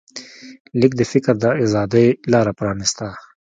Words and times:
لیک 0.79 0.93
د 0.97 1.01
فکر 1.11 1.33
د 1.43 1.45
ازادۍ 1.63 2.07
لاره 2.31 2.51
پرانسته. 2.59 3.07